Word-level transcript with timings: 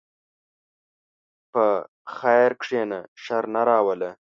په 1.51 1.65
خیر 2.17 2.51
کښېنه، 2.61 2.99
شر 3.23 3.43
نه 3.53 3.61
راوله. 3.69 4.11